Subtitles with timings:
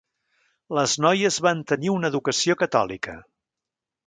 [0.77, 3.19] Les noies van tenir una educació catòlica.